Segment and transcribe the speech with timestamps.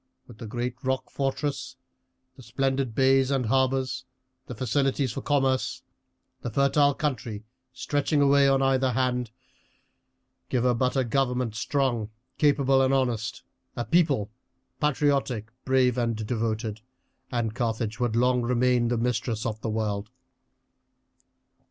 [0.25, 1.75] With the great rock fortress,
[2.35, 4.03] the splendid bays and harbours,
[4.47, 5.83] the facilities for commerce,
[6.41, 9.29] the fertile country stretching away on either hand;
[10.49, 12.09] give her but a government strong,
[12.39, 13.43] capable, and honest,
[13.75, 14.31] a people
[14.79, 16.81] patriotic, brave, and devoted,
[17.31, 20.09] and Carthage would long remain the mistress of the world."